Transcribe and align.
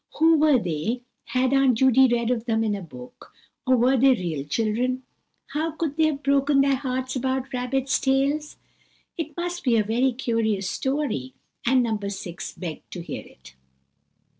Who 0.17 0.37
were 0.39 0.57
they? 0.57 1.03
Had 1.25 1.53
Aunt 1.53 1.77
Judy 1.77 2.07
read 2.11 2.31
of 2.31 2.45
them 2.45 2.63
in 2.63 2.73
a 2.73 2.81
book, 2.81 3.31
or 3.67 3.75
were 3.77 3.95
they 3.97 4.13
real 4.13 4.43
children? 4.43 5.03
How 5.49 5.73
could 5.73 5.95
they 5.95 6.07
have 6.07 6.23
broken 6.23 6.61
their 6.61 6.77
hearts 6.77 7.15
about 7.15 7.53
rabbits' 7.53 7.99
tails? 7.99 8.57
It 9.15 9.37
must 9.37 9.63
be 9.63 9.77
a 9.77 9.83
very 9.83 10.11
curious 10.11 10.67
story, 10.67 11.35
and 11.67 11.83
No. 11.83 11.99
6 12.01 12.53
begged 12.55 12.89
to 12.89 13.01
hear 13.03 13.21
it. 13.21 13.53